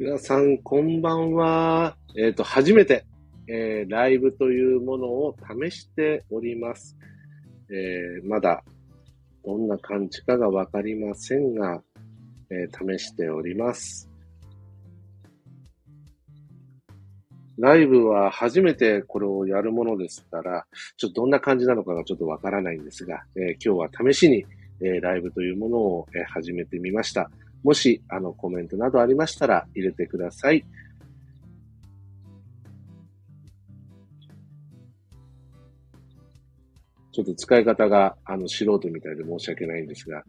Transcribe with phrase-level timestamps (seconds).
[0.00, 1.94] 皆さん、こんばんは。
[2.16, 3.04] えっ、と、初めて、
[3.48, 6.96] えーライブというものを試しております。
[7.68, 8.64] えーまだ、
[9.44, 11.82] どんな感じかがわかりませんが、
[12.48, 14.08] えー試しております。
[17.58, 24.46] ライブは初めてこれをやるものですから、ちょっとどんな感じなのかがちょっとわからないんですが、えー今日は試しに、
[24.80, 27.30] えーライブというものを、えー始めてみました。
[27.62, 30.64] もし、あの、コメントなどありましたら入れてください。
[37.12, 40.24] ちょっと使い方が、あの、素人みたいで申し訳ないんですが。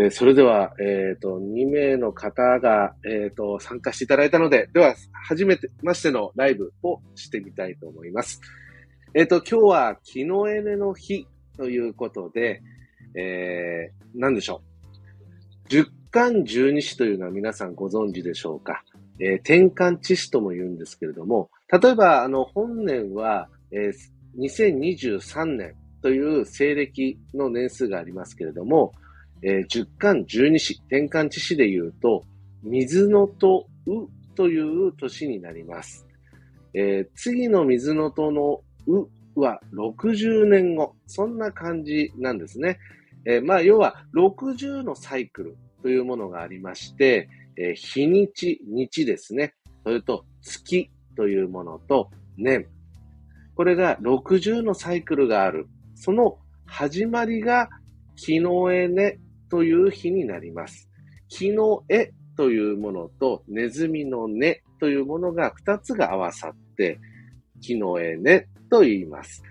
[0.00, 8.40] えそれでは、えっ、と、2名の方が、えっ、と、参加していただいたので、では、初めてましてのライブをしてみたいと思います。
[9.14, 12.62] えっ、と、今日は、木のエネの日ということで、
[13.16, 14.62] えー、何でしょ
[15.66, 15.68] う。
[15.68, 18.84] 十干十二支というのは皆さんご存知でしょうか。
[19.20, 23.92] えー、転換知支とも言うんですけれども、例えば、あの、本年は、えー
[24.36, 28.92] 2023年という西暦の年数がありますけれども、
[29.42, 32.24] えー、十干十二支、転換知支で言うと、
[32.62, 36.06] 水のとうという年になります。
[36.74, 39.08] えー次の水のとのう
[39.40, 42.78] は60年後、そんな感じなんですね。
[43.24, 49.54] えーまあ、要は60のサイクルというものがありまして、えー日にち、日ですね。
[49.84, 52.66] それと月というものと年。
[53.54, 55.66] これが60のサイクルがある。
[55.94, 57.68] その始まりが、
[58.16, 60.88] 木の絵ねという日になります。
[61.28, 66.98] 木の絵というものとネズミの根というものが2つが合わさって、
[67.60, 69.42] 木の絵ねと言います。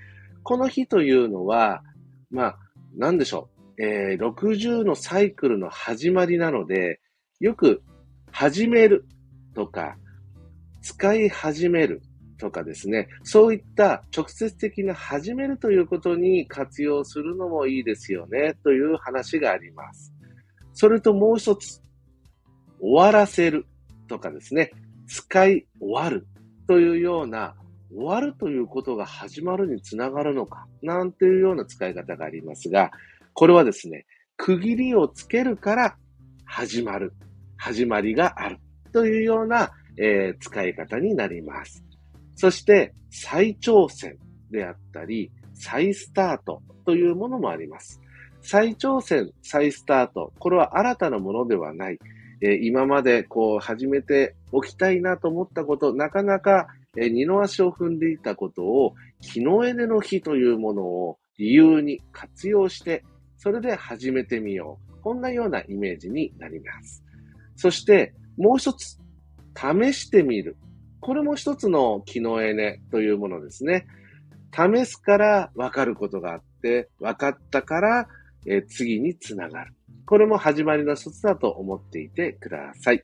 [0.44, 1.84] この日というのは、
[2.32, 2.58] まあ、
[2.96, 3.84] なんでしょう。
[3.84, 7.00] えー60のサイクルの始まりなので、
[7.40, 7.84] よく
[8.32, 9.06] 始める
[9.54, 9.98] とか、
[10.82, 12.02] 使い始める
[12.38, 20.14] とかですね、そういった直接的な始めるということに活用するのもいいですよね、という話があります。
[20.74, 21.82] それともう一つ、
[22.80, 23.66] 終わらせる
[24.08, 24.72] とかですね、
[25.08, 26.28] 使い終わる。
[26.68, 27.56] というような、
[27.90, 32.92] 終わるということが始まるにつながるのか、なんていうような使い方がありますが、
[33.34, 34.06] これはですね、
[34.36, 35.98] 区切りをつけるから
[36.46, 37.14] 始まる、
[37.58, 38.58] 始まりがある。
[38.92, 41.87] というような、えー使い方になります。
[42.38, 44.16] そして、再挑戦
[44.52, 48.00] であったり、再スタートというものもあります。
[48.42, 52.00] 再挑戦、再スタート、これは新たなものではない。
[52.40, 63.04] えー今までこう始めておきたいなと思ったこと、なかなか、え二の足を踏んでいたことを、木のエネの日というものを理由に活用して、
[63.38, 65.02] それで始めてみよう。
[65.02, 67.04] こんなようなイメージになります。
[67.56, 69.00] そして、もう一つ、
[69.56, 70.56] 試してみる。
[71.00, 73.88] これも一つの木のエネというものですね。
[74.54, 78.08] 試すから分かることがあって、分かったから、
[78.46, 79.74] え次につながる。
[80.06, 83.04] これも始まりの一つだと思っていてください。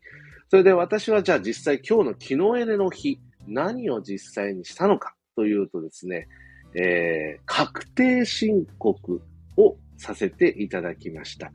[0.50, 6.28] それで私はじゃあ実際今日の木のエネの日、何を実際にしたのかというとですね、
[6.76, 9.22] えー確定申告
[9.58, 11.52] をさせていただきました。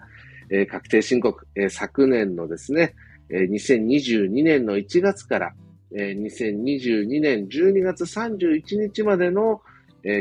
[0.50, 2.94] えー確定申告、えー昨年のですね、
[3.31, 5.54] えー2022年の1月から、
[5.97, 9.60] えー2022年12月31日までの、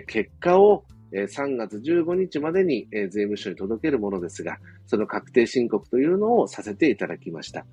[0.08, 7.66] 結果を、えー3月15日までに、税務署に届けるものですが、その確定申告というのをさせていただきました。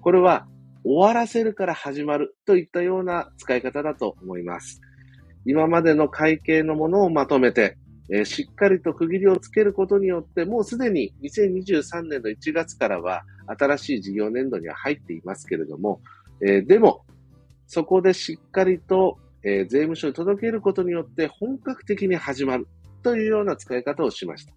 [0.00, 0.46] これは
[0.84, 4.80] 終わらせるから始まるといったような使い方だと思います。
[5.46, 7.76] 今までの会計のものをまとめて、
[8.10, 16.00] えーしっかりと区切りをつけることによって、もうすでに2023年の1月からは新しい事業年度には入っていますけれども、
[16.42, 17.04] えーでも、
[17.66, 22.66] そこでしっかりと、えー税務署に届けることによって本格的に始まる
[23.02, 24.52] というような使い方をしました。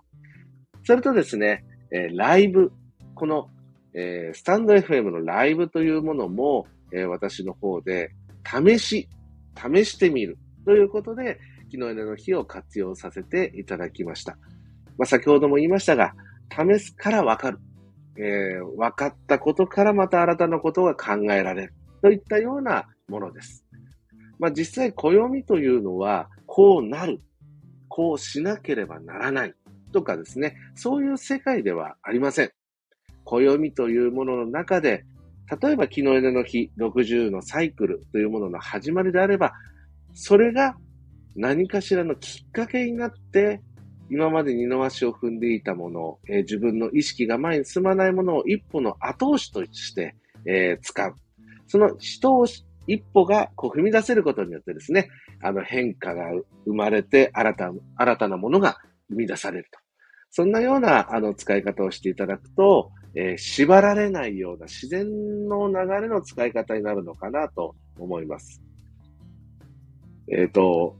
[0.83, 2.71] それとですね、えーライブ、
[3.15, 3.49] この、
[3.93, 8.11] えースタンド FM のライブというものも、えー私の方で
[8.45, 9.09] 試し、
[9.55, 11.39] 試してみるということで、
[11.71, 14.37] 昨日の日を活用させていただきました。
[14.97, 16.13] まあ、先ほども言いましたが、
[16.49, 17.59] 試すからわかる。
[18.17, 21.73] えー分かったことからまた新たなことが考えられる。
[22.01, 23.65] といったようなものです。
[24.39, 27.21] まあ、実際、暦というのは、こうなる。
[27.89, 29.53] こうしなければならない。
[29.91, 30.55] とかですね。
[30.75, 32.51] そういう世界ではありません。
[33.23, 35.05] 暦というものの中で、
[35.61, 39.53] 例えば昨日の日60のサイクルというものの始まりであれば、
[40.13, 40.75] それが
[41.35, 43.61] 何かしらのきっかけになって、
[44.09, 50.15] 今まで二の足を踏んでいたもの、えー、自分の意識が前に進まないものを一歩の後押しとして、
[50.45, 51.15] えー、使う。
[51.67, 52.45] その人を
[52.87, 55.09] 一歩がこう踏み出せることによってですね、
[55.41, 56.23] あの変化が
[56.65, 58.77] 生まれて新た新たなものが
[59.09, 59.79] 生み出されると。
[60.29, 68.61] そんなようなあの使い方をしていただくと、えー、縛られないような自然の流れの使い方になるのかなと思います。
[70.29, 70.97] えっ、ー、と、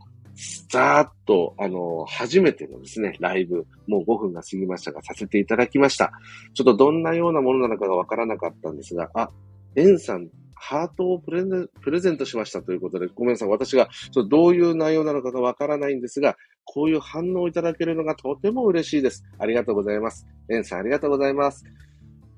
[0.70, 6.12] ざーっと、あの、初めてのですね、ライブ、もう5分が過ぎましたが、させていただきました。
[6.54, 9.30] ちょっとどんなようなものなのかがわからなかったんですが、あ、
[9.76, 13.50] エンさん、ハートをプレゼントしましたということで、ごめんなさい。
[13.50, 16.36] 私がちょっとどういう内容なのかがわからないんですが、
[16.66, 19.24] こういう反応をいただけるのがとても嬉しいです。
[19.40, 20.28] ありがとうございます。
[20.50, 21.64] エンさん、ありがとうございます。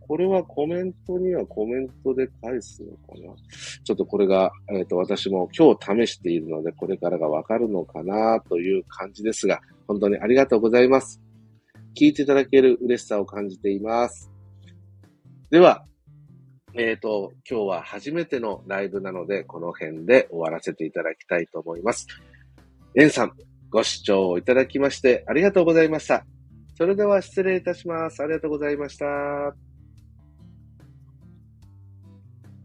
[0.09, 3.31] これはコメントにはコメントで返すのかな？
[3.83, 11.21] ちょっとこれが、えっ、ー、と、私も今日試しているので、これからがわかるのかなという感じですが、本当にありがとうございます。
[11.95, 14.31] 聞いていただける嬉しさを感じています。
[15.51, 15.85] では、
[16.73, 22.07] えっ、ー、と、今日は初めてのライブなので、この辺で終わらせていただきたいと思います。
[22.95, 23.33] エンさん、
[23.69, 26.25] ご視聴いただきましてありがとうございました。
[26.73, 28.23] それでは失礼いたします。
[28.23, 29.68] ありがとうございました。